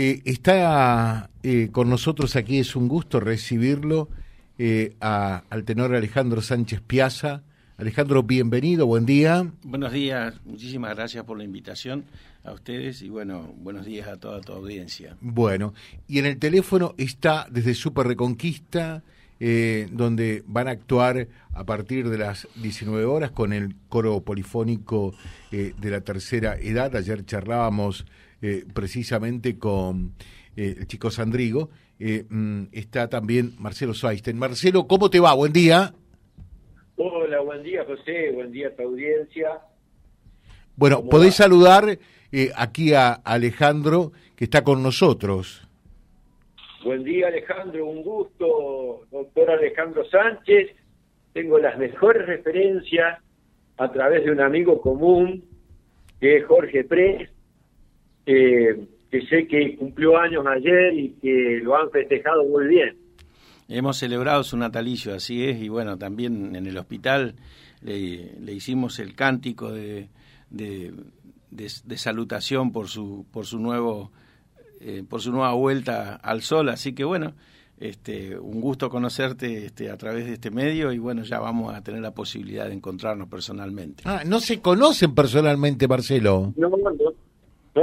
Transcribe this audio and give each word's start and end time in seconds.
Eh, 0.00 0.22
está 0.26 1.28
eh, 1.42 1.70
con 1.72 1.90
nosotros 1.90 2.36
aquí, 2.36 2.60
es 2.60 2.76
un 2.76 2.86
gusto 2.86 3.18
recibirlo 3.18 4.08
eh, 4.56 4.94
al 5.00 5.64
tenor 5.64 5.92
Alejandro 5.92 6.40
Sánchez 6.40 6.80
Piazza. 6.82 7.42
Alejandro, 7.78 8.22
bienvenido, 8.22 8.86
buen 8.86 9.06
día. 9.06 9.50
Buenos 9.64 9.90
días, 9.90 10.40
muchísimas 10.44 10.94
gracias 10.94 11.24
por 11.24 11.36
la 11.36 11.42
invitación 11.42 12.04
a 12.44 12.52
ustedes 12.52 13.02
y 13.02 13.08
bueno, 13.08 13.52
buenos 13.56 13.86
días 13.86 14.06
a 14.06 14.18
toda 14.18 14.40
tu 14.40 14.52
audiencia. 14.52 15.16
Bueno, 15.20 15.74
y 16.06 16.20
en 16.20 16.26
el 16.26 16.38
teléfono 16.38 16.94
está 16.96 17.48
desde 17.50 17.74
Super 17.74 18.06
Reconquista, 18.06 19.02
donde 19.40 20.44
van 20.46 20.68
a 20.68 20.72
actuar 20.72 21.26
a 21.52 21.64
partir 21.64 22.08
de 22.08 22.18
las 22.18 22.46
19 22.54 23.04
horas 23.04 23.32
con 23.32 23.52
el 23.52 23.74
coro 23.88 24.20
polifónico 24.20 25.12
de 25.50 25.90
la 25.90 26.02
tercera 26.02 26.56
edad. 26.56 26.94
Ayer 26.94 27.26
charlábamos 27.26 28.06
eh, 28.40 28.64
precisamente 28.72 29.58
con 29.58 30.12
eh, 30.56 30.76
el 30.78 30.86
chico 30.86 31.10
Sandrigo, 31.10 31.70
eh, 31.98 32.24
mm, 32.28 32.66
está 32.72 33.08
también 33.08 33.54
Marcelo 33.58 33.94
Swaisten. 33.94 34.38
Marcelo, 34.38 34.86
¿cómo 34.86 35.10
te 35.10 35.18
va? 35.18 35.34
Buen 35.34 35.52
día. 35.52 35.92
Hola, 36.96 37.40
buen 37.40 37.62
día 37.62 37.84
José, 37.84 38.30
buen 38.32 38.52
día 38.52 38.68
a 38.68 38.70
tu 38.70 38.82
audiencia. 38.82 39.60
Bueno, 40.76 41.04
podés 41.04 41.34
saludar 41.34 41.98
aquí 42.54 42.94
a 42.94 43.12
Alejandro 43.12 44.12
que 44.36 44.44
está 44.44 44.62
con 44.62 44.82
nosotros. 44.82 45.66
Buen 46.84 47.02
día 47.02 47.26
Alejandro, 47.26 47.86
un 47.86 48.02
gusto, 48.02 49.04
doctor 49.10 49.50
Alejandro 49.50 50.04
Sánchez. 50.08 50.70
Tengo 51.32 51.58
las 51.58 51.76
mejores 51.76 52.26
referencias 52.26 53.18
a 53.76 53.92
través 53.92 54.24
de 54.24 54.30
un 54.30 54.40
amigo 54.40 54.80
común 54.80 55.44
que 56.20 56.38
es 56.38 56.46
Jorge 56.46 56.84
Pres, 56.84 57.30
que 58.28 59.22
sé 59.28 59.46
que 59.46 59.76
cumplió 59.76 60.18
años 60.18 60.44
ayer 60.46 60.94
y 60.94 61.10
que 61.20 61.60
lo 61.62 61.76
han 61.76 61.90
festejado 61.90 62.44
muy 62.44 62.66
bien. 62.66 62.96
Hemos 63.68 63.98
celebrado 63.98 64.44
su 64.44 64.56
natalicio, 64.56 65.14
así 65.14 65.44
es, 65.44 65.60
y 65.60 65.68
bueno, 65.68 65.98
también 65.98 66.56
en 66.56 66.66
el 66.66 66.78
hospital 66.78 67.34
le, 67.82 68.52
hicimos 68.52 68.98
el 68.98 69.14
cántico 69.14 69.70
de, 69.70 70.08
de, 70.50 70.94
salutación 71.96 72.72
por 72.72 72.88
su, 72.88 73.26
por 73.30 73.44
su 73.44 73.58
nuevo, 73.58 74.10
eh, 74.80 75.04
por 75.08 75.20
su 75.20 75.32
nueva 75.32 75.52
vuelta 75.52 76.16
al 76.16 76.40
sol, 76.40 76.70
así 76.70 76.94
que 76.94 77.04
bueno, 77.04 77.34
este, 77.78 78.38
un 78.38 78.60
gusto 78.60 78.88
conocerte 78.88 79.66
este, 79.66 79.90
a 79.90 79.96
través 79.98 80.26
de 80.26 80.32
este 80.32 80.50
medio 80.50 80.90
y 80.92 80.98
bueno, 80.98 81.22
ya 81.22 81.38
vamos 81.38 81.74
a 81.74 81.82
tener 81.82 82.00
la 82.00 82.12
posibilidad 82.12 82.66
de 82.66 82.72
encontrarnos 82.72 83.28
personalmente. 83.28 84.02
Ah, 84.06 84.22
no 84.26 84.40
se 84.40 84.60
conocen 84.60 85.14
personalmente, 85.14 85.86
Marcelo. 85.86 86.54
No, 86.56 86.70
no, 86.70 87.12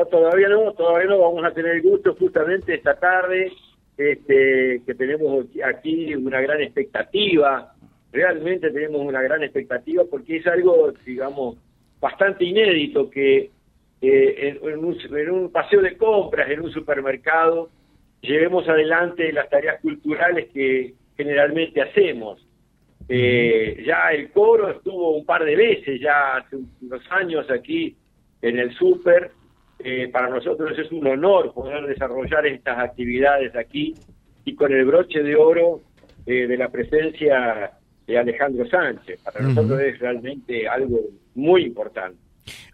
todavía 0.05 0.49
no, 0.49 0.73
todavía 0.73 1.07
no 1.07 1.19
vamos 1.19 1.45
a 1.45 1.51
tener 1.51 1.75
el 1.75 1.81
gusto 1.81 2.15
justamente 2.15 2.73
esta 2.73 2.95
tarde, 2.95 3.51
este, 3.97 4.81
que 4.85 4.95
tenemos 4.95 5.45
aquí 5.63 6.13
una 6.15 6.41
gran 6.41 6.61
expectativa, 6.61 7.73
realmente 8.11 8.71
tenemos 8.71 9.01
una 9.01 9.21
gran 9.21 9.43
expectativa 9.43 10.03
porque 10.09 10.37
es 10.37 10.47
algo, 10.47 10.91
digamos, 11.05 11.57
bastante 11.99 12.45
inédito 12.45 13.09
que 13.09 13.51
en, 14.01 15.29
un, 15.31 15.51
paseo 15.51 15.81
de 15.81 15.97
compras, 15.97 16.49
en 16.49 16.61
un 16.61 16.71
supermercado, 16.71 17.69
llevemos 18.21 18.67
adelante 18.67 19.31
las 19.31 19.49
tareas 19.49 19.81
culturales 19.81 20.49
que 20.53 20.93
generalmente 21.17 21.81
hacemos. 21.81 22.45
Eh, 23.07 23.83
ya 23.85 24.11
el 24.11 24.31
coro 24.31 24.69
estuvo 24.69 25.15
un 25.17 25.25
par 25.25 25.45
de 25.45 25.55
veces, 25.55 25.99
ya 26.01 26.37
hace 26.37 26.57
unos 26.81 27.01
años 27.11 27.49
aquí 27.49 27.95
en 28.41 28.59
el 28.59 28.73
super, 28.75 29.31
eh, 29.79 30.09
para 30.11 30.29
nosotros 30.29 30.77
es 30.77 30.91
un 30.91 31.05
honor 31.07 31.53
poder 31.53 31.85
desarrollar 31.85 32.45
estas 32.45 32.79
actividades 32.79 33.55
aquí 33.55 33.93
y 34.43 34.55
con 34.55 34.71
el 34.71 34.85
broche 34.85 35.21
de 35.21 35.35
oro 35.35 35.81
eh, 36.25 36.47
de 36.47 36.57
la 36.57 36.69
presencia 36.69 37.71
de 38.07 38.17
Alejandro 38.17 38.67
Sánchez. 38.67 39.19
Para 39.21 39.41
nosotros 39.41 39.79
es 39.81 39.99
realmente 39.99 40.67
algo 40.67 40.99
muy 41.33 41.63
importante. 41.63 42.17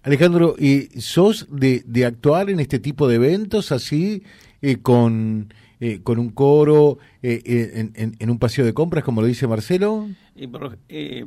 Alejandro, 0.03 0.55
¿y 0.57 0.83
¿sos 0.99 1.47
de, 1.49 1.81
de 1.85 2.05
actuar 2.05 2.49
en 2.49 2.59
este 2.59 2.79
tipo 2.79 3.07
de 3.07 3.15
eventos 3.15 3.71
así, 3.71 4.23
eh, 4.61 4.77
con 4.81 5.53
eh, 5.83 6.03
con 6.03 6.19
un 6.19 6.29
coro 6.29 6.99
eh, 7.23 7.41
eh, 7.43 7.89
en, 7.95 8.29
un 8.29 8.37
paseo 8.37 8.63
de 8.63 8.71
compras, 8.71 9.03
como 9.03 9.19
lo 9.19 9.25
dice 9.25 9.47
Marcelo? 9.47 10.09
por, 10.51 10.77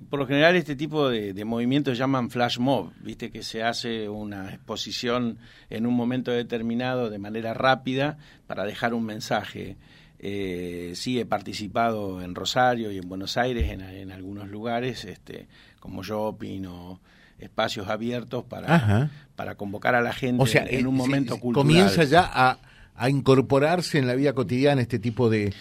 por, 0.09 0.21
lo 0.21 0.27
general 0.29 0.55
este 0.55 0.77
tipo 0.77 1.09
de, 1.09 1.45
movimientos 1.45 1.99
llaman 1.99 2.31
flash 2.31 2.61
mob, 2.61 2.93
viste 3.01 3.33
que 3.33 3.43
se 3.43 3.65
hace 3.65 4.09
una 4.09 4.51
exposición 4.51 5.39
en 5.71 5.87
un 5.87 5.95
momento 5.95 6.31
determinado 6.31 7.11
de 7.11 7.19
manera 7.19 7.53
rápida 7.53 8.17
para 8.47 8.65
dejar 8.65 8.95
un 8.95 9.05
mensaje. 9.05 9.77
sí 10.21 11.19
he 11.19 11.27
participado 11.27 12.23
en 12.23 12.37
Rosario 12.37 12.93
y 12.93 12.99
en 12.99 13.09
Buenos 13.09 13.37
Aires 13.37 13.73
en, 13.73 14.13
algunos 14.13 14.49
lugares, 14.49 15.05
este, 15.05 15.49
como 15.81 16.05
Shopping 16.05 16.65
o 16.67 17.01
espacios 17.41 17.89
abiertos 17.89 18.45
para, 18.45 19.11
para 19.35 19.57
convocar 19.57 19.97
a 19.97 20.01
la 20.01 20.13
gente 20.13 20.45
en 20.71 20.87
un 20.87 20.95
momento 20.95 21.41
cultural. 21.41 21.67
Comienza 21.67 22.05
ya 22.05 22.31
a 22.33 22.59
a 22.97 23.11
incorporarse 23.11 23.99
en 23.99 24.07
la 24.07 24.15
vida 24.15 24.35
cotidiana 24.35 24.81
este 24.81 24.99
tipo 24.99 25.29
de, 25.29 25.53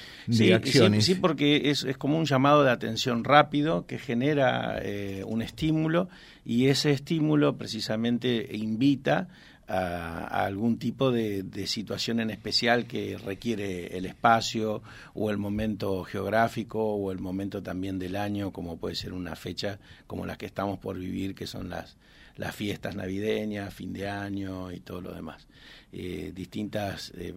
acciones. 0.53 1.05
Sí, 1.05 1.16
porque 1.16 1.71
es, 1.71 1.83
es, 1.83 1.97
como 1.97 2.17
un 2.17 2.25
llamado 2.25 2.63
de 2.63 2.71
atención 2.71 3.23
rápido 3.23 3.88
que 3.88 3.97
genera 3.97 4.79
eh, 4.81 5.23
un 5.25 5.41
estímulo 5.41 6.09
y 6.45 6.67
ese 6.67 6.91
estímulo 6.91 7.57
precisamente 7.57 8.49
invita 8.55 9.29
a, 9.67 10.45
algún 10.45 10.77
tipo 10.77 11.11
de, 11.11 11.44
situación 11.67 12.19
en 12.19 12.29
especial 12.29 12.85
que 12.85 13.17
requiere 13.17 13.97
el 13.97 14.05
espacio 14.05 14.83
o 15.13 15.31
el 15.31 15.38
momento 15.38 16.03
geográfico 16.03 16.95
o 16.95 17.11
el 17.11 17.19
momento 17.19 17.63
también 17.63 17.97
del 17.97 18.15
año, 18.15 18.51
como 18.51 18.77
puede 18.77 18.95
ser 18.95 19.13
una 19.13 19.35
fecha 19.35 19.79
como 20.05 20.25
la 20.25 20.38
que 20.38 20.45
estamos 20.45 20.79
por 20.79 20.97
vivir, 21.00 21.33
que 21.33 21.47
son 21.47 21.69
las, 21.69 21.97
las 22.38 22.55
fiestas 22.55 22.95
navideñas, 22.95 23.73
fin 23.73 23.94
de 23.94 24.07
año 24.09 24.71
y 24.71 24.79
todo 24.79 25.01
lo 25.01 25.13
demás. 25.13 25.47
Eh, 25.91 26.31
distintas 26.33 27.13
eh, 27.16 27.35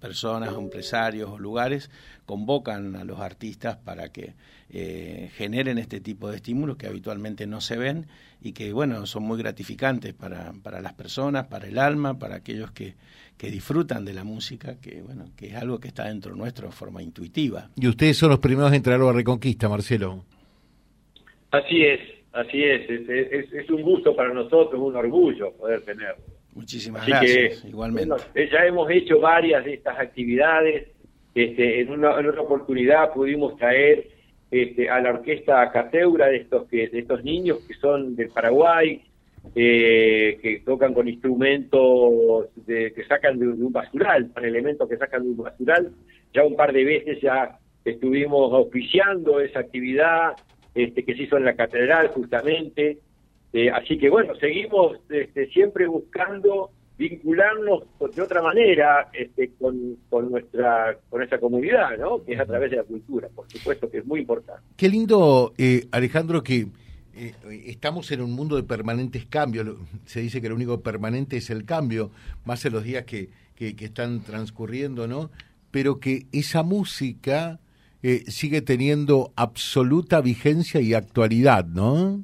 personas, 0.00 0.54
empresarios 0.54 1.28
o 1.30 1.38
lugares 1.38 1.90
convocan 2.24 2.96
a 2.96 3.04
los 3.04 3.20
artistas 3.20 3.76
para 3.76 4.10
que 4.10 4.32
eh, 4.70 5.30
generen 5.34 5.76
este 5.76 6.00
tipo 6.00 6.30
de 6.30 6.36
estímulos 6.36 6.78
que 6.78 6.86
habitualmente 6.86 7.46
no 7.46 7.60
se 7.60 7.76
ven 7.76 8.06
y 8.40 8.52
que, 8.52 8.72
bueno, 8.72 9.04
son 9.04 9.24
muy 9.24 9.36
gratificantes 9.36 10.14
para, 10.14 10.54
para 10.62 10.80
las 10.80 10.94
personas, 10.94 11.46
para 11.48 11.66
el 11.66 11.78
alma, 11.78 12.18
para 12.18 12.36
aquellos 12.36 12.70
que, 12.70 12.94
que 13.36 13.50
disfrutan 13.50 14.04
de 14.04 14.14
la 14.14 14.24
música, 14.24 14.80
que, 14.80 15.02
bueno, 15.02 15.26
que 15.36 15.48
es 15.48 15.54
algo 15.54 15.78
que 15.78 15.88
está 15.88 16.04
dentro 16.04 16.34
nuestro 16.34 16.68
de 16.68 16.72
forma 16.72 17.02
intuitiva. 17.02 17.68
Y 17.76 17.86
ustedes 17.86 18.16
son 18.16 18.30
los 18.30 18.38
primeros 18.38 18.70
en 18.70 18.76
entrar 18.76 19.00
a 19.00 19.04
la 19.04 19.12
Reconquista, 19.12 19.68
Marcelo. 19.68 20.24
Así 21.50 21.82
es, 21.82 22.00
así 22.34 22.62
es. 22.62 22.90
Es, 22.90 23.52
es, 23.52 23.70
un 23.70 23.82
gusto 23.82 24.14
para 24.14 24.32
nosotros, 24.34 24.80
un 24.80 24.96
orgullo 24.96 25.52
poder 25.52 25.82
tenerlo. 25.82 26.22
Muchísimas 26.52 27.06
gracias, 27.06 27.64
igualmente. 27.64 28.14
Eh, 28.34 28.48
ya 28.50 28.66
hemos 28.66 28.90
hecho 28.90 29.20
varias 29.20 29.64
de 29.64 29.74
estas 29.74 29.98
actividades. 29.98 30.88
Este, 31.34 31.80
en, 31.80 31.90
una, 31.90 32.18
en 32.20 32.28
otra 32.28 32.42
oportunidad 32.42 33.12
pudimos 33.12 33.56
traer 33.56 34.08
este, 34.50 34.88
a 34.88 35.00
la 35.00 35.10
orquesta 35.10 35.68
Cateura 35.72 36.28
de 36.28 36.36
estos, 36.36 36.68
que, 36.68 36.88
de 36.88 37.00
estos 37.00 37.24
niños 37.24 37.58
que 37.66 37.74
son 37.74 38.14
del 38.14 38.28
Paraguay, 38.28 39.02
eh, 39.54 40.38
que 40.40 40.62
tocan 40.64 40.94
con 40.94 41.08
instrumentos 41.08 42.46
que 42.66 43.04
sacan 43.08 43.38
de, 43.38 43.48
un 43.48 43.72
basural, 43.72 44.30
con 44.32 44.44
elementos 44.44 44.88
que 44.88 44.96
sacan 44.96 45.24
de 45.24 45.30
un 45.30 45.36
basural. 45.38 45.92
Ya 46.32 46.44
un 46.44 46.54
par 46.54 46.72
de 46.72 46.84
veces 46.84 47.20
ya 47.20 47.58
estuvimos 47.84 48.52
auspiciando 48.52 49.40
esa 49.40 49.60
actividad 49.60 50.34
este, 50.74 51.04
que 51.04 51.14
se 51.14 51.24
hizo 51.24 51.36
en 51.36 51.44
la 51.44 51.54
catedral 51.54 52.08
justamente. 52.08 52.98
Eh, 53.52 53.70
así 53.70 53.98
que 53.98 54.10
bueno, 54.10 54.34
seguimos 54.36 54.98
este, 55.08 55.46
siempre 55.48 55.86
buscando 55.86 56.70
vincularnos 56.96 57.82
de 58.14 58.22
otra 58.22 58.40
manera 58.40 59.08
este, 59.12 59.50
con, 59.58 59.96
con 60.08 60.30
nuestra 60.30 60.96
con 61.10 61.22
esa 61.22 61.38
comunidad, 61.38 61.98
¿no? 61.98 62.24
Que 62.24 62.34
es 62.34 62.40
a 62.40 62.46
través 62.46 62.70
de 62.70 62.76
la 62.76 62.84
cultura, 62.84 63.28
por 63.34 63.50
supuesto 63.50 63.90
que 63.90 63.98
es 63.98 64.06
muy 64.06 64.20
importante. 64.20 64.62
Qué 64.76 64.88
lindo, 64.88 65.54
eh, 65.58 65.86
Alejandro, 65.90 66.42
que 66.42 66.66
eh, 67.16 67.34
estamos 67.66 68.10
en 68.12 68.20
un 68.20 68.32
mundo 68.32 68.56
de 68.56 68.62
permanentes 68.62 69.26
cambios. 69.26 69.76
Se 70.04 70.20
dice 70.20 70.40
que 70.40 70.48
lo 70.48 70.54
único 70.54 70.80
permanente 70.80 71.36
es 71.36 71.50
el 71.50 71.64
cambio, 71.64 72.10
más 72.44 72.64
en 72.64 72.72
los 72.72 72.84
días 72.84 73.04
que, 73.04 73.28
que, 73.56 73.74
están 73.84 74.22
transcurriendo, 74.22 75.06
¿no? 75.06 75.30
Pero 75.70 75.98
que 75.98 76.26
esa 76.32 76.62
música 76.62 77.58
sigue 78.26 78.62
teniendo 78.62 79.32
absoluta 79.36 80.20
vigencia 80.20 80.80
y 80.80 80.94
actualidad, 80.94 81.64
¿no? 81.64 82.22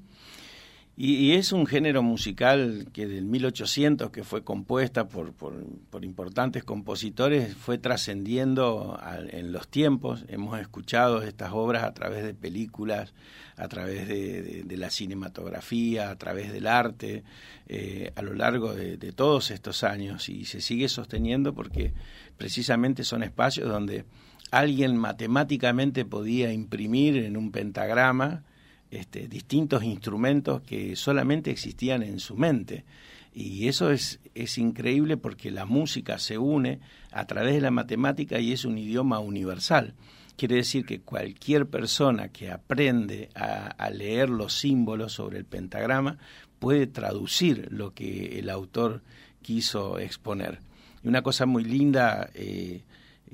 Y, 1.03 1.33
es 1.33 1.53
un 1.53 1.65
género 1.65 2.03
musical 2.03 2.89
que 2.93 3.07
del 3.07 3.25
1800, 3.25 4.11
que 4.11 4.23
fue 4.23 4.45
compuesta 4.45 5.09
por, 5.09 5.33
por, 5.33 6.05
importantes 6.05 6.63
compositores, 6.63 7.57
fue 7.57 7.79
trascendiendo 7.79 9.01
en 9.31 9.51
los 9.51 9.67
tiempos. 9.67 10.27
Hemos 10.29 10.61
escuchado 10.61 11.23
estas 11.23 11.53
obras 11.55 11.85
a 11.85 11.95
través 11.95 12.23
de 12.23 12.35
películas, 12.35 13.15
a 13.57 13.67
través 13.67 14.09
de, 14.09 14.77
la 14.77 14.91
cinematografía, 14.91 16.11
a 16.11 16.17
través 16.17 16.53
del 16.53 16.67
arte, 16.67 17.25
eh, 17.67 18.13
a 18.15 18.21
lo 18.21 18.35
largo 18.35 18.75
de 18.75 19.13
todos 19.13 19.51
estos 19.51 19.85
años. 19.85 20.29
Y 20.29 20.45
se 20.45 20.61
sigue 20.61 20.91
sosteniendo 20.91 21.55
porque 21.55 21.95
precisamente 22.37 23.05
son 23.05 23.23
espacios 23.23 23.71
donde 23.71 24.05
alguien 24.51 24.97
matemáticamente 24.97 26.05
podía 26.05 26.53
imprimir 26.53 27.17
en 27.17 27.37
un 27.37 27.53
pentagrama 27.53 28.45
este, 28.91 29.29
distintos 29.29 29.85
instrumentos 29.85 30.63
que 30.63 30.97
solamente 30.97 31.51
existían 31.51 32.03
en 32.03 32.19
su 32.19 32.37
mente. 32.37 32.85
Y 33.33 33.69
eso 33.69 33.93
es, 33.93 34.19
es 34.35 34.59
increíble 34.59 35.17
porque 35.17 35.53
la 35.53 35.65
música 35.65 36.19
se 36.19 36.39
une 36.39 36.81
a 37.13 37.27
través 37.27 37.55
de 37.55 37.61
la 37.61 37.71
matemática 37.71 38.41
y 38.41 38.53
es 38.53 38.65
un 38.65 38.77
idioma 38.77 39.21
universal. 39.21 39.95
Quiere 40.37 40.57
decir 40.57 40.85
que 40.85 41.01
cualquier 41.01 41.67
persona 41.67 42.29
que 42.29 42.51
aprende 42.51 43.29
a, 43.35 43.69
a 43.69 43.91
leer 43.91 44.31
los 44.31 44.55
símbolos 44.55 45.13
sobre 45.13 45.39
el 45.39 45.45
pentagrama 45.45 46.19
puede 46.59 46.87
traducir 46.87 47.69
lo 47.71 47.95
que 47.95 48.39
el 48.39 48.51
autor 48.51 49.03
quiso 49.43 49.99
exponer. 49.99 50.61
Y 51.05 51.09
una 51.09 51.23
cosa 51.23 51.47
muy 51.47 51.65
linda 51.65 52.31
eh, 52.35 52.83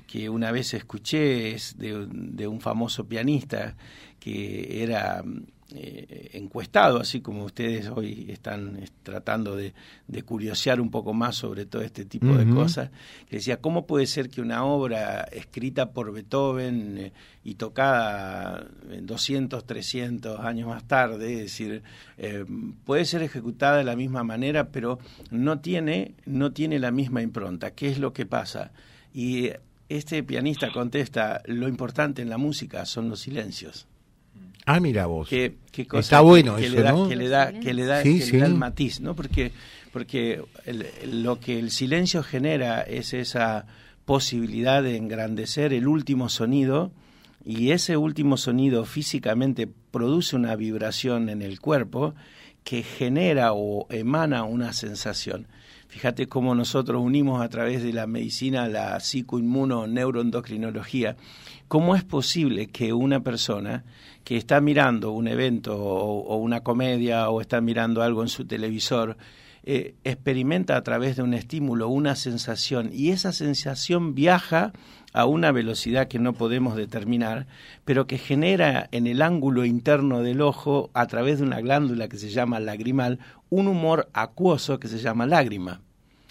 que 0.06 0.28
una 0.28 0.52
vez 0.52 0.74
escuché 0.74 1.54
es 1.54 1.78
de, 1.78 2.06
de 2.10 2.46
un 2.46 2.60
famoso 2.60 3.06
pianista 3.06 3.76
que 4.18 4.82
era 4.82 5.22
eh, 5.74 6.30
encuestado, 6.34 7.00
así 7.00 7.20
como 7.20 7.44
ustedes 7.44 7.88
hoy 7.88 8.26
están 8.28 8.78
tratando 9.02 9.56
de, 9.56 9.74
curiosear 10.24 10.80
un 10.80 10.92
poco 10.92 11.12
más 11.12 11.34
sobre 11.34 11.66
todo 11.66 11.82
este 11.82 12.04
tipo 12.04 12.36
de 12.36 12.48
cosas, 12.48 12.90
que 13.28 13.36
decía, 13.36 13.60
¿cómo 13.60 13.84
puede 13.84 14.06
ser 14.06 14.30
que 14.30 14.40
una 14.40 14.64
obra 14.64 15.22
escrita 15.22 15.90
por 15.90 16.12
Beethoven 16.12 16.98
eh, 16.98 17.12
y 17.42 17.56
tocada 17.56 18.64
200, 19.02 19.66
300 19.66 20.38
años 20.38 20.68
más 20.68 20.84
tarde, 20.86 21.32
es 21.32 21.40
decir, 21.40 21.82
eh, 22.16 22.44
puede 22.84 23.04
ser 23.04 23.22
ejecutada 23.22 23.78
de 23.78 23.84
la 23.84 23.96
misma 23.96 24.22
manera, 24.22 24.68
pero 24.70 25.00
no 25.32 25.58
tiene, 25.58 26.14
no 26.26 26.52
tiene 26.52 26.78
la 26.78 26.92
misma 26.92 27.22
impronta? 27.22 27.72
¿Qué 27.72 27.88
es 27.88 27.98
lo 27.98 28.12
que 28.12 28.24
pasa? 28.24 28.70
Y 29.12 29.50
este 29.88 30.22
pianista 30.22 30.72
contesta, 30.72 31.42
lo 31.46 31.68
importante 31.68 32.22
en 32.22 32.30
la 32.30 32.38
música 32.38 32.84
son 32.86 33.08
los 33.08 33.20
silencios. 33.20 33.86
Ah, 34.64 34.80
mira 34.80 35.06
vos. 35.06 35.28
cosa 35.88 36.00
Está 36.00 36.20
bueno 36.20 36.56
que, 36.56 36.66
eso, 36.66 36.74
le 36.74 36.82
da, 36.82 36.92
¿no? 36.92 37.08
Que 37.08 37.16
le 37.16 37.28
da, 37.28 37.52
que 37.52 37.72
le 37.72 37.84
da, 37.84 38.02
el 38.02 38.54
matiz, 38.54 39.00
¿no? 39.00 39.14
Porque, 39.14 39.52
porque 39.92 40.42
lo 41.06 41.38
que 41.38 41.60
el 41.60 41.70
silencio 41.70 42.24
genera 42.24 42.82
es 42.82 43.14
esa 43.14 43.66
posibilidad 44.04 44.82
de 44.82 44.96
engrandecer 44.96 45.72
el 45.72 45.86
último 45.86 46.28
sonido 46.28 46.90
y 47.44 47.70
ese 47.70 47.96
último 47.96 48.36
sonido 48.36 48.84
físicamente 48.84 49.68
produce 49.92 50.34
una 50.34 50.56
vibración 50.56 51.28
en 51.28 51.42
el 51.42 51.60
cuerpo 51.60 52.14
que 52.66 52.82
genera 52.82 53.52
o 53.52 53.86
emana 53.90 54.42
una 54.42 54.72
sensación. 54.72 55.46
Fíjate 55.86 56.26
cómo 56.26 56.52
nosotros 56.56 57.00
unimos 57.00 57.40
a 57.40 57.48
través 57.48 57.80
de 57.80 57.92
la 57.92 58.08
medicina 58.08 58.66
la 58.66 58.98
psicoinmuno 58.98 59.86
neuroendocrinología. 59.86 61.16
¿Cómo 61.68 61.94
es 61.94 62.02
posible 62.02 62.66
que 62.66 62.92
una 62.92 63.20
persona 63.20 63.84
que 64.24 64.36
está 64.36 64.60
mirando 64.60 65.12
un 65.12 65.28
evento 65.28 65.78
o, 65.78 66.36
una 66.38 66.64
comedia 66.64 67.30
o 67.30 67.40
está 67.40 67.60
mirando 67.60 68.02
algo 68.02 68.22
en 68.22 68.28
su 68.28 68.44
televisor, 68.46 69.16
eh, 69.62 69.94
experimenta 70.02 70.76
a 70.76 70.82
través 70.82 71.14
de 71.14 71.22
un 71.22 71.34
estímulo 71.34 71.88
una 71.88 72.16
sensación 72.16 72.90
y 72.92 73.10
esa 73.10 73.30
sensación 73.30 74.16
viaja 74.16 74.72
a 75.16 75.24
una 75.24 75.50
velocidad 75.50 76.08
que 76.08 76.18
no 76.18 76.34
podemos 76.34 76.76
determinar, 76.76 77.46
pero 77.86 78.06
que 78.06 78.18
genera 78.18 78.86
en 78.92 79.06
el 79.06 79.22
ángulo 79.22 79.64
interno 79.64 80.20
del 80.20 80.42
ojo, 80.42 80.90
a 80.92 81.06
través 81.06 81.38
de 81.38 81.46
una 81.46 81.62
glándula 81.62 82.08
que 82.08 82.18
se 82.18 82.28
llama 82.28 82.60
lagrimal, 82.60 83.18
un 83.48 83.66
humor 83.66 84.10
acuoso 84.12 84.78
que 84.78 84.88
se 84.88 84.98
llama 84.98 85.26
lágrima. 85.26 85.80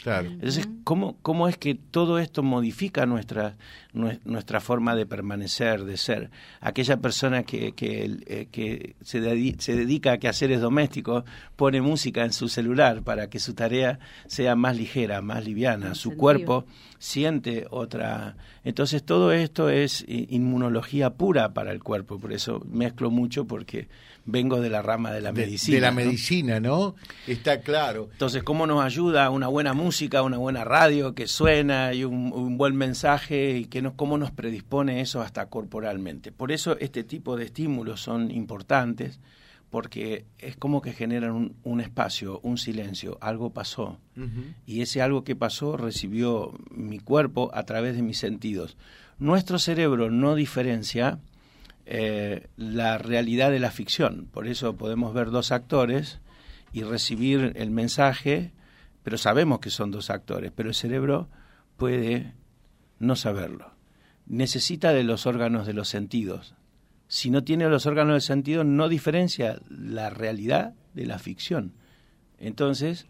Entonces, 0.06 0.68
¿cómo, 0.84 1.18
¿cómo 1.24 1.48
es 1.48 1.58
que 1.58 1.74
todo 1.74 2.20
esto 2.20 2.44
modifica 2.44 3.08
nuestra, 3.08 3.56
nuestra 3.94 4.60
forma 4.60 4.96
de 4.96 5.08
permanecer, 5.08 5.84
de 5.84 5.98
ser? 5.98 6.30
Aquella 6.62 6.98
persona 6.98 7.42
que, 7.42 7.72
que, 7.72 8.20
eh, 8.28 8.48
que 8.52 8.96
se, 9.02 9.20
se 9.58 9.76
dedica 9.76 10.12
a 10.12 10.18
quehaceres 10.20 10.62
domésticos 10.62 11.24
pone 11.56 11.82
música 11.82 12.24
en 12.24 12.34
su 12.34 12.50
celular 12.50 13.02
para 13.02 13.30
que 13.30 13.40
su 13.40 13.56
tarea 13.56 13.98
sea 14.28 14.56
más 14.56 14.78
ligera, 14.78 15.24
más 15.24 15.44
liviana. 15.44 15.96
Su 15.96 16.16
cuerpo 16.16 16.66
siente 17.06 17.68
otra. 17.70 18.36
Entonces, 18.64 19.04
todo 19.04 19.32
esto 19.32 19.70
es 19.70 20.04
inmunología 20.08 21.12
pura 21.12 21.54
para 21.54 21.72
el 21.72 21.84
cuerpo. 21.84 22.20
Por 22.20 22.34
eso 22.34 22.64
mezclo 22.68 23.12
mucho 23.12 23.46
porque 23.46 23.88
vengo 24.26 24.60
de 24.60 24.72
la 24.72 24.82
rama 24.82 25.12
de 25.12 25.22
la 25.22 25.32
medicina. 25.32 25.76
De 25.76 25.82
la 25.82 25.92
medicina, 25.92 26.60
¿no? 26.60 26.96
Está 27.28 27.62
claro. 27.62 28.10
Entonces, 28.12 28.42
¿cómo 28.42 28.66
nos 28.66 28.84
ayuda 28.84 29.30
una 29.30 29.48
buena 29.48 29.74
música, 29.74 30.24
una 30.24 30.38
buena 30.38 30.64
radio 30.64 31.14
que 31.14 31.28
suena 31.28 31.94
y 31.94 32.04
un, 32.06 32.58
buen 32.58 32.76
mensaje 32.76 33.58
y 33.60 33.66
que 33.66 33.84
nos, 33.84 33.94
cómo 33.94 34.18
nos 34.18 34.32
predispone 34.32 35.02
eso 35.02 35.22
hasta 35.22 35.46
corporalmente? 35.46 36.32
Por 36.32 36.52
eso 36.52 36.76
este 36.80 37.04
tipo 37.04 37.38
de 37.38 37.46
estímulos 37.46 38.02
son 38.02 38.32
importantes 38.32 39.20
porque 39.76 40.26
es 40.40 40.56
como 40.56 40.82
que 40.82 40.94
generan 40.94 41.54
un, 41.62 41.82
espacio, 41.82 42.40
un 42.44 42.58
silencio, 42.58 43.18
algo 43.20 43.50
pasó. 43.50 44.00
Y 44.66 44.80
ese 44.80 45.02
algo 45.02 45.26
que 45.26 45.36
pasó 45.36 45.76
recibió 45.76 46.54
mi 46.72 47.00
cuerpo 47.00 47.52
a 47.54 47.64
través 47.64 47.98
de 47.98 48.02
mis 48.02 48.18
sentidos. 48.18 48.78
Nuestro 49.20 49.60
cerebro 49.60 50.10
no 50.10 50.34
diferencia 50.34 51.20
eh, 51.86 52.48
la 52.56 52.98
realidad 52.98 53.52
de 53.52 53.60
la 53.60 53.70
ficción. 53.70 54.30
Por 54.32 54.48
eso 54.48 54.78
podemos 54.78 55.14
ver 55.14 55.30
dos 55.30 55.52
actores 55.52 56.22
y 56.72 56.84
recibir 56.84 57.52
el 57.58 57.70
mensaje, 57.70 58.54
pero 59.04 59.18
sabemos 59.18 59.60
que 59.60 59.72
son 59.72 59.92
dos 59.92 60.10
actores, 60.10 60.54
pero 60.56 60.70
el 60.70 60.76
cerebro 60.76 61.28
puede 61.76 62.32
no 63.00 63.18
saberlo. 63.18 63.74
Necesita 64.26 64.94
de 64.94 65.04
los 65.04 65.26
órganos 65.26 65.68
de 65.68 65.74
los 65.74 65.90
sentidos. 65.90 66.56
Si 67.08 67.30
no 67.30 67.44
tiene 67.44 67.70
los 67.70 67.86
órganos 67.86 68.14
del 68.14 68.22
sentido, 68.22 68.64
no 68.64 68.90
diferencia 68.90 69.60
la 69.70 70.10
realidad 70.10 70.74
de 70.94 71.06
la 71.06 71.20
ficción. 71.20 71.74
Entonces, 72.40 73.06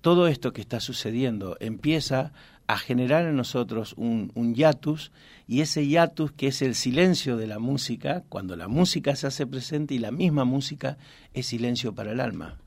todo 0.00 0.28
esto 0.28 0.52
que 0.52 0.60
está 0.60 0.80
sucediendo 0.80 1.56
empieza 1.60 2.32
a 2.66 2.78
generar 2.78 3.26
en 3.26 3.36
nosotros 3.36 3.94
un, 3.96 4.30
un 4.34 4.54
hiatus 4.54 5.12
y 5.48 5.60
ese 5.60 5.86
hiatus 5.86 6.32
que 6.32 6.48
es 6.48 6.62
el 6.62 6.74
silencio 6.74 7.36
de 7.36 7.46
la 7.46 7.58
música, 7.58 8.22
cuando 8.28 8.56
la 8.56 8.68
música 8.68 9.16
se 9.16 9.26
hace 9.26 9.46
presente 9.46 9.94
y 9.94 9.98
la 9.98 10.10
misma 10.10 10.44
música 10.44 10.96
es 11.34 11.46
silencio 11.46 11.94
para 11.94 12.12
el 12.12 12.20
alma. 12.20 12.58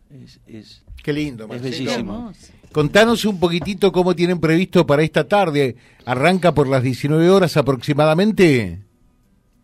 Es, 0.47 0.83
Qué 1.03 1.13
lindo, 1.13 1.47
Es 1.51 1.61
bellísimo. 1.61 2.31
Contanos 2.71 3.25
un 3.25 3.39
poquitito 3.39 3.91
cómo 3.91 4.15
tienen 4.15 4.39
previsto 4.39 4.85
para 4.85 5.03
esta 5.03 5.27
tarde. 5.27 5.75
¿Arranca 6.05 6.53
por 6.53 6.67
las 6.67 6.83
19 6.83 7.29
horas 7.29 7.57
aproximadamente? 7.57 8.84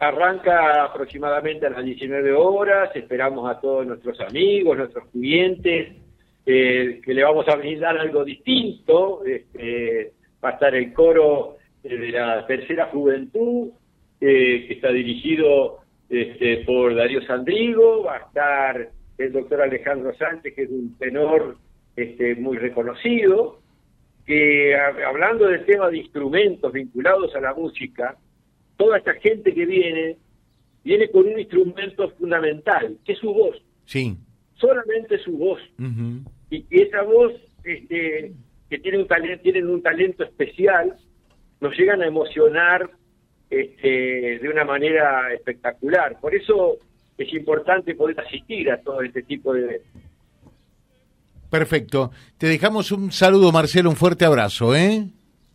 Arranca 0.01 0.85
aproximadamente 0.85 1.67
a 1.67 1.69
las 1.69 1.85
19 1.85 2.33
horas. 2.33 2.89
Esperamos 2.95 3.47
a 3.47 3.59
todos 3.59 3.85
nuestros 3.85 4.19
amigos, 4.19 4.75
nuestros 4.75 5.07
clientes, 5.11 5.95
eh, 6.43 6.99
que 7.05 7.13
le 7.13 7.23
vamos 7.23 7.47
a 7.47 7.55
brindar 7.55 7.99
algo 7.99 8.25
distinto. 8.25 9.23
Este, 9.23 10.13
va 10.43 10.49
a 10.49 10.53
estar 10.53 10.73
el 10.73 10.91
coro 10.91 11.57
de 11.83 12.09
la 12.09 12.47
tercera 12.47 12.87
juventud, 12.87 13.69
eh, 14.19 14.65
que 14.67 14.73
está 14.73 14.89
dirigido 14.91 15.81
este, 16.09 16.63
por 16.65 16.95
Darío 16.95 17.21
Sandrigo, 17.27 18.05
va 18.05 18.15
a 18.15 18.19
estar 18.21 18.89
el 19.19 19.31
doctor 19.31 19.61
Alejandro 19.61 20.15
Sánchez, 20.15 20.55
que 20.55 20.63
es 20.63 20.69
un 20.71 20.97
tenor 20.97 21.57
este, 21.95 22.33
muy 22.37 22.57
reconocido, 22.57 23.59
que 24.25 24.75
hablando 24.75 25.47
del 25.47 25.63
tema 25.63 25.89
de 25.89 25.99
instrumentos 25.99 26.73
vinculados 26.73 27.35
a 27.35 27.39
la 27.39 27.53
música, 27.53 28.17
toda 28.77 28.97
esta 28.97 29.13
gente 29.15 29.53
que 29.53 29.65
viene, 29.65 30.17
viene 30.83 31.09
con 31.09 31.27
un 31.27 31.39
instrumento 31.39 32.09
fundamental, 32.11 32.97
que 33.05 33.13
es 33.13 33.19
su 33.19 33.33
voz. 33.33 33.61
Sí. 33.85 34.17
Solamente 34.55 35.17
su 35.19 35.37
voz. 35.37 35.61
Y 36.49 36.65
esa 36.69 37.03
voz, 37.03 37.33
este, 37.63 38.33
que 38.69 38.79
tiene 38.79 38.99
un 38.99 39.07
talento, 39.07 39.41
tienen 39.43 39.67
un 39.67 39.81
talento 39.81 40.23
especial, 40.23 40.95
nos 41.59 41.77
llegan 41.77 42.01
a 42.01 42.07
emocionar 42.07 42.89
este, 43.49 44.39
de 44.39 44.49
una 44.49 44.65
manera 44.65 45.33
espectacular. 45.33 46.19
Por 46.19 46.35
eso 46.35 46.77
es 47.17 47.33
importante 47.33 47.95
poder 47.95 48.19
asistir 48.19 48.71
a 48.71 48.81
todo 48.81 49.01
este 49.01 49.23
tipo 49.23 49.53
de 49.53 49.63
eventos. 49.63 50.01
Perfecto. 51.49 52.11
Te 52.37 52.47
dejamos 52.47 52.91
un 52.93 53.11
saludo, 53.11 53.51
Marcelo, 53.51 53.89
un 53.89 53.97
fuerte 53.97 54.23
abrazo, 54.23 54.73
¿eh? 54.73 55.05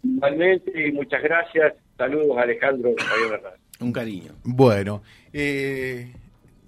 Igualmente, 0.03 0.93
muchas 0.93 1.23
gracias. 1.23 1.75
Saludos, 1.99 2.37
Alejandro. 2.39 2.95
Un 3.81 3.93
cariño. 3.93 4.33
Bueno, 4.45 5.03
eh, 5.33 6.13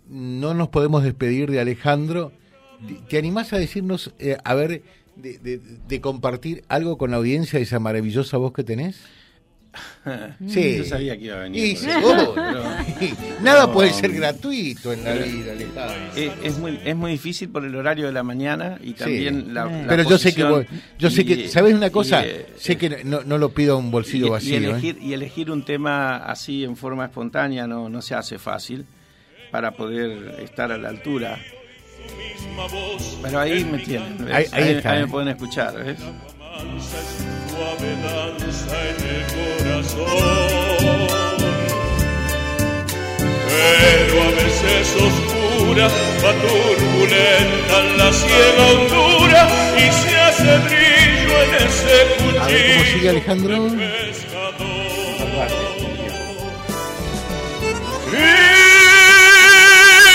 no 0.08 0.54
nos 0.54 0.68
podemos 0.68 1.02
despedir 1.04 1.50
de 1.50 1.60
Alejandro 1.60 2.32
¿te 3.08 3.18
animás 3.18 3.52
a 3.52 3.58
decirnos, 3.58 4.14
eh, 4.20 4.36
a 4.44 4.54
ver, 4.54 4.82
de, 5.16 5.38
de- 5.38 5.58
de 5.58 6.00
compartir 6.00 6.62
algo 6.68 6.96
con 6.96 7.10
la 7.10 7.16
audiencia 7.16 7.58
de 7.58 7.64
esa 7.64 7.80
maravillosa 7.80 8.36
voz 8.36 8.52
que 8.52 8.62
tenés? 8.62 9.04
Sí. 10.48 10.78
Yo 10.78 10.84
sabía 10.84 11.16
que 11.18 11.24
iba 11.26 11.36
a 11.36 11.40
venir. 11.40 11.64
Y 11.64 11.76
seguro. 11.76 12.34
Nada 13.42 13.66
No. 13.66 13.72
puede 13.72 13.92
ser 13.92 14.12
gratuito 14.12 14.92
en 14.92 15.04
la 15.04 15.12
vida. 15.14 15.52
Es, 16.16 16.32
es 16.42 16.58
muy 16.58 16.80
es 16.84 16.96
muy 16.96 17.12
difícil 17.12 17.48
por 17.50 17.64
el 17.64 17.74
horario 17.76 18.06
de 18.06 18.12
la 18.12 18.22
mañana 18.22 18.78
y 18.82 18.92
también 18.94 19.52
la, 19.54 19.66
la 19.66 19.86
Pero 19.86 20.02
yo 20.08 20.16
sé 20.18 20.34
que 20.34 20.44
vos- 20.44 20.64
yo 20.98 21.10
sé 21.10 21.22
y- 21.22 21.24
que 21.24 21.48
sabes 21.48 21.74
una 21.74 21.90
cosa, 21.90 22.24
y, 22.26 22.30
eh, 22.30 22.46
sé 22.56 22.76
que 22.76 23.04
no, 23.04 23.22
no 23.22 23.36
lo 23.38 23.50
pido 23.52 23.74
a 23.74 23.76
un 23.76 23.90
bolsillo 23.90 24.26
y- 24.28 24.30
vacío. 24.30 24.76
¿eh? 24.76 24.96
y 25.00 25.12
elegir 25.12 25.50
un 25.50 25.64
tema 25.64 26.16
así 26.16 26.64
en 26.64 26.76
forma 26.76 27.04
espontánea 27.06 27.66
no, 27.66 27.88
no 27.88 28.00
se 28.02 28.14
hace 28.14 28.38
fácil 28.38 28.86
para 29.50 29.72
poder 29.72 30.36
estar 30.42 30.72
a 30.72 30.78
la 30.78 30.88
altura. 30.88 31.38
Pero 33.22 33.40
ahí 33.40 33.64
me 33.64 33.78
tienen. 33.78 34.16
Ahí- 34.32 34.46
ahí 34.52 34.80
¿eh? 34.82 35.00
me 35.00 35.06
pueden 35.08 35.28
escuchar, 35.28 35.84
¿ves? 35.84 35.98
Suave 37.58 37.90
danza 38.04 38.76
en 38.90 38.98
el 39.14 39.22
corazón. 39.34 41.08
Pero 43.48 44.14
a 44.22 44.30
veces 44.30 44.86
oscura, 44.94 45.86
va 46.24 46.32
turbulenta 46.46 47.74
en 47.80 47.88
la 47.98 48.10
ciega 48.12 48.64
hondura 48.72 49.42
y 49.76 49.78
se 49.92 50.12
hace 50.16 50.50
brillo 50.66 51.36
en 51.42 51.52
ese 51.66 51.96
A 52.38 52.46
ver 52.46 52.62
cómo 52.66 52.84
sigue 52.84 52.84
cuchillo 52.84 53.10
Alejandro. 53.10 53.56
pescador. 53.76 54.58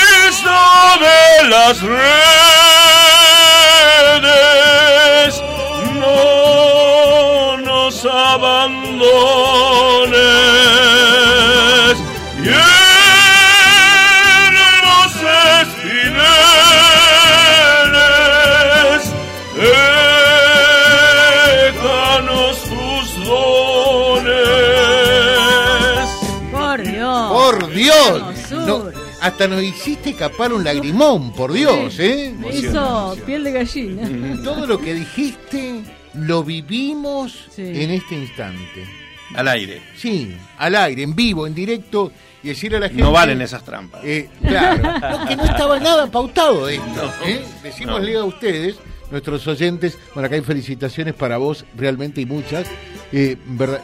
Cristo 0.04 0.56
de 1.00 1.48
las 1.48 1.76
redes, 1.82 2.53
Dios. 27.84 28.50
No, 28.66 28.84
hasta 29.20 29.46
nos 29.48 29.62
hiciste 29.62 30.10
escapar 30.10 30.52
un 30.52 30.64
lagrimón, 30.64 31.32
por 31.32 31.52
Dios, 31.52 31.98
¿eh? 31.98 32.34
Me 32.38 32.54
hizo 32.54 33.16
piel 33.26 33.44
de 33.44 33.52
gallina. 33.52 34.08
Todo 34.42 34.66
lo 34.66 34.78
que 34.78 34.94
dijiste 34.94 35.82
lo 36.14 36.44
vivimos 36.44 37.46
Sí. 37.54 37.62
en 37.62 37.90
este 37.90 38.14
instante. 38.16 38.86
Al 39.34 39.48
aire. 39.48 39.82
Sí, 39.96 40.36
al 40.58 40.76
aire, 40.76 41.02
en 41.02 41.14
vivo, 41.14 41.46
en 41.46 41.54
directo, 41.54 42.12
y 42.42 42.48
decirle 42.48 42.76
a 42.76 42.80
la 42.80 42.88
gente... 42.88 43.02
No 43.02 43.10
valen 43.10 43.40
esas 43.42 43.64
trampas. 43.64 44.00
Eh, 44.04 44.28
claro, 44.46 44.82
no, 45.20 45.26
que 45.26 45.34
no 45.36 45.44
estaba 45.44 45.80
nada 45.80 46.06
pautado 46.06 46.68
esto. 46.68 46.84
No. 46.94 47.26
¿eh? 47.26 47.42
Decímosle 47.62 48.16
a 48.16 48.24
ustedes, 48.24 48.76
nuestros 49.10 49.44
oyentes, 49.48 49.98
bueno, 50.14 50.26
acá 50.26 50.36
hay 50.36 50.42
felicitaciones 50.42 51.14
para 51.14 51.38
vos, 51.38 51.64
realmente 51.76 52.20
y 52.20 52.26
muchas. 52.26 52.68
Eh, 53.16 53.36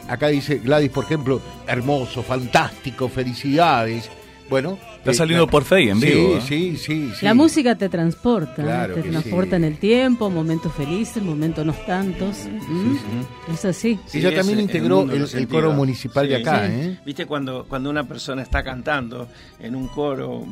acá 0.09 0.27
dice 0.27 0.57
Gladys, 0.57 0.91
por 0.91 1.05
ejemplo, 1.05 1.41
hermoso, 1.65 2.21
fantástico, 2.21 3.07
felicidades. 3.07 4.11
Bueno. 4.51 4.77
Está 4.97 5.11
eh, 5.11 5.13
saliendo 5.15 5.47
por 5.47 5.63
Fey 5.63 5.89
en 5.89 5.99
sí, 5.99 6.05
vivo, 6.07 6.35
¿eh? 6.37 6.41
Sí, 6.47 6.75
sí, 6.77 7.11
sí. 7.17 7.25
La 7.25 7.33
música 7.33 7.75
te 7.75 7.87
transporta, 7.89 8.61
Claro 8.61 8.93
te 8.95 9.01
transporta 9.01 9.51
sí. 9.51 9.55
en 9.55 9.63
el 9.63 9.77
tiempo, 9.79 10.29
momentos 10.29 10.73
felices, 10.73 11.23
momentos 11.23 11.65
no 11.65 11.73
tantos. 11.73 12.45
¿Mm? 12.67 13.51
Es 13.53 13.63
así. 13.65 13.97
Ella 14.13 14.35
también 14.35 14.59
es- 14.59 14.63
integró 14.65 15.09
el, 15.09 15.47
coro 15.47 15.71
municipal 15.71 16.27
de 16.27 16.35
acá, 16.35 16.67
sí. 16.67 16.73
¿eh? 16.73 16.99
Viste 17.05 17.25
cuando, 17.25 17.65
cuando 17.67 17.89
una 17.89 18.03
persona 18.07 18.41
está 18.43 18.61
cantando 18.61 19.27
en 19.59 19.73
un 19.73 19.87
coro, 19.87 20.45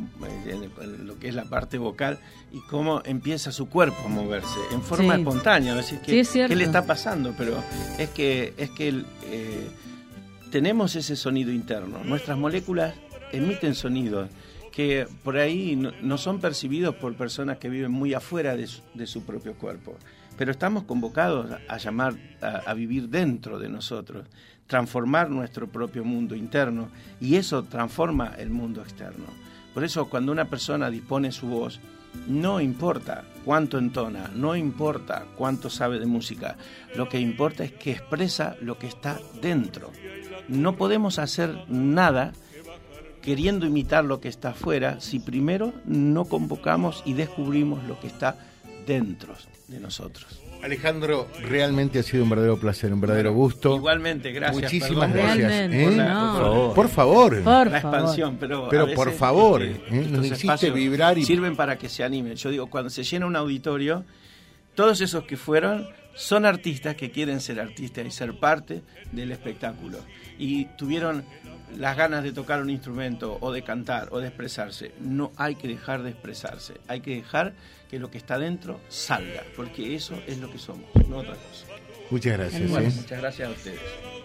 eh, 0.46 0.56
en 0.80 1.06
lo 1.06 1.18
que 1.18 1.28
es 1.28 1.34
la 1.34 1.44
parte 1.44 1.76
vocal, 1.76 2.18
y 2.52 2.60
cómo 2.70 3.02
empieza 3.04 3.52
su 3.52 3.68
cuerpo 3.68 3.98
a 4.06 4.08
moverse 4.08 4.58
en 4.72 4.80
forma 4.82 5.14
Sí. 5.14 5.20
espontánea. 5.20 5.72
Es 5.72 5.76
decir, 5.76 5.98
Sí, 6.06 6.10
que, 6.12 6.20
es 6.20 6.28
cierto. 6.30 6.48
¿qué 6.48 6.56
le 6.56 6.64
está 6.64 6.86
pasando? 6.86 7.34
Pero 7.36 7.62
es 7.98 8.08
que, 8.08 8.54
es 8.56 8.70
que 8.70 8.88
el, 8.88 9.06
eh, 9.30 9.68
tenemos 10.50 10.96
ese 10.96 11.14
sonido 11.16 11.52
interno. 11.52 11.98
Nuestras 12.02 12.36
moléculas 12.38 12.94
emiten 13.32 13.74
sonidos 13.74 14.30
que 14.72 15.06
por 15.24 15.36
ahí 15.36 15.76
no, 15.76 16.18
son 16.18 16.40
percibidos 16.40 16.94
por 16.94 17.14
personas 17.16 17.58
que 17.58 17.68
viven 17.68 17.90
muy 17.90 18.14
afuera 18.14 18.56
de 18.56 18.66
su, 18.66 18.82
de 18.94 19.06
su 19.06 19.24
propio 19.24 19.54
cuerpo. 19.54 19.96
Pero 20.36 20.52
estamos 20.52 20.84
convocados 20.84 21.50
a 21.68 21.76
llamar 21.76 22.14
a, 22.40 22.62
a 22.70 22.74
vivir 22.74 23.08
dentro 23.08 23.58
de 23.58 23.68
nosotros, 23.68 24.26
transformar 24.66 25.28
nuestro 25.28 25.66
propio 25.66 26.04
mundo 26.04 26.34
interno 26.34 26.88
y 27.20 27.36
eso 27.36 27.64
transforma 27.64 28.34
el 28.38 28.50
mundo 28.50 28.80
externo. 28.80 29.26
Por 29.74 29.84
eso 29.84 30.08
cuando 30.08 30.32
una 30.32 30.46
persona 30.46 30.90
dispone 30.90 31.32
su 31.32 31.48
voz, 31.48 31.80
no 32.26 32.60
importa 32.60 33.24
cuánto 33.44 33.78
entona, 33.78 34.30
no 34.34 34.56
importa 34.56 35.26
cuánto 35.36 35.70
sabe 35.70 35.98
de 35.98 36.06
música, 36.06 36.56
lo 36.96 37.08
que 37.08 37.20
importa 37.20 37.64
es 37.64 37.72
que 37.72 37.92
expresa 37.92 38.56
lo 38.60 38.78
que 38.78 38.86
está 38.86 39.20
dentro. 39.40 39.90
No 40.48 40.76
podemos 40.76 41.18
hacer 41.18 41.64
nada 41.68 42.32
queriendo 43.22 43.66
imitar 43.66 44.04
lo 44.04 44.20
que 44.20 44.28
está 44.28 44.50
afuera 44.50 45.00
si 45.00 45.18
primero 45.20 45.72
no 45.84 46.24
convocamos 46.24 47.02
y 47.04 47.12
descubrimos 47.14 47.84
lo 47.84 47.98
que 48.00 48.06
está 48.06 48.36
dentro 48.86 49.34
de 49.68 49.78
nosotros. 49.80 50.40
Alejandro, 50.62 51.26
realmente 51.42 51.98
ha 51.98 52.02
sido 52.02 52.22
un 52.24 52.28
verdadero 52.30 52.58
placer, 52.60 52.92
un 52.92 53.00
verdadero 53.00 53.32
gusto. 53.32 53.76
Igualmente, 53.76 54.30
gracias. 54.32 54.62
Muchísimas 54.62 55.10
perdón 55.10 55.38
gracias. 55.38 55.72
¿eh? 55.72 55.84
por 55.84 55.92
la- 55.94 56.08
no. 56.14 56.32
por 56.32 56.68
la- 56.68 56.74
Por 56.74 56.88
favor. 56.88 57.42
Por 57.42 57.70
la 57.70 57.80
favor. 57.80 57.98
expansión, 57.98 58.36
pero, 58.38 58.66
a 58.66 58.68
Pero 58.68 58.82
veces, 58.84 58.96
por 58.96 59.10
favor, 59.12 59.62
este, 59.62 59.96
¿eh? 59.98 60.06
nos 60.10 60.26
hiciste 60.26 60.70
vibrar 60.70 61.16
y- 61.16 61.24
sirven 61.24 61.56
para 61.56 61.78
que 61.78 61.88
se 61.88 62.04
animen. 62.04 62.34
Yo 62.36 62.50
digo, 62.50 62.66
cuando 62.68 62.90
se 62.90 63.04
llena 63.04 63.24
un 63.26 63.36
auditorio, 63.36 64.04
todos 64.74 65.00
esos 65.00 65.24
que 65.24 65.38
fueron 65.38 65.88
son 66.14 66.44
artistas 66.44 66.96
que 66.96 67.10
quieren 67.10 67.40
ser 67.40 67.60
artistas 67.60 68.06
y 68.06 68.10
ser 68.10 68.38
parte 68.38 68.82
del 69.12 69.32
espectáculo. 69.32 69.98
Y 70.38 70.66
tuvieron 70.76 71.24
las 71.76 71.96
ganas 71.96 72.22
de 72.22 72.32
tocar 72.32 72.60
un 72.60 72.70
instrumento 72.70 73.38
o 73.40 73.52
de 73.52 73.62
cantar 73.62 74.08
o 74.10 74.18
de 74.18 74.28
expresarse. 74.28 74.92
No 75.00 75.32
hay 75.36 75.54
que 75.54 75.68
dejar 75.68 76.02
de 76.02 76.10
expresarse, 76.10 76.74
hay 76.88 77.00
que 77.00 77.14
dejar 77.16 77.54
que 77.90 77.98
lo 77.98 78.10
que 78.10 78.18
está 78.18 78.38
dentro 78.38 78.80
salga, 78.88 79.42
porque 79.56 79.94
eso 79.94 80.14
es 80.26 80.38
lo 80.38 80.50
que 80.50 80.58
somos, 80.58 80.88
no 81.08 81.18
otra 81.18 81.34
cosa. 81.34 81.66
Muchas 82.10 82.38
gracias. 82.38 82.70
Bueno, 82.70 82.88
¿eh? 82.88 82.92
muchas 82.94 83.20
gracias 83.20 83.48
a 83.48 83.50
ustedes. 83.52 83.80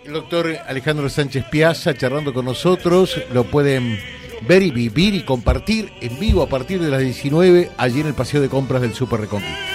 El 0.05 0.13
doctor 0.13 0.47
Alejandro 0.67 1.09
Sánchez 1.09 1.45
Piazza 1.51 1.93
charlando 1.95 2.33
con 2.33 2.45
nosotros. 2.45 3.19
Lo 3.33 3.43
pueden 3.45 3.99
ver 4.47 4.63
y 4.63 4.71
vivir 4.71 5.13
y 5.15 5.23
compartir 5.23 5.91
en 6.01 6.19
vivo 6.19 6.41
a 6.41 6.49
partir 6.49 6.81
de 6.81 6.89
las 6.89 7.01
19 7.01 7.71
allí 7.77 8.01
en 8.01 8.07
el 8.07 8.13
Paseo 8.13 8.41
de 8.41 8.49
Compras 8.49 8.81
del 8.81 8.93
Super 8.93 9.21
Reconquista. 9.21 9.74